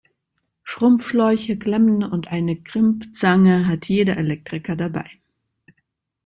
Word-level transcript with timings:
Schrumpfschläuche, 0.63 1.59
Klemmen 1.59 2.03
und 2.03 2.25
eine 2.29 2.55
Crimpzange 2.59 3.67
hat 3.67 3.85
jeder 3.87 4.17
Elektriker 4.17 4.75
dabei. 4.75 5.05